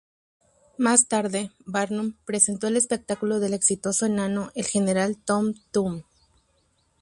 [0.79, 6.03] Más tarde, Barnum presentó el espectáculo del exitoso enano el "General Tom Thumb".